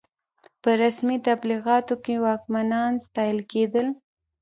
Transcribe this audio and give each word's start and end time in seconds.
په 0.61 0.69
رسمي 0.81 1.17
تبلیغاتو 1.27 1.95
کې 2.03 2.15
واکمنان 2.25 2.91
ستایل 3.05 3.39
کېدل. 3.51 3.87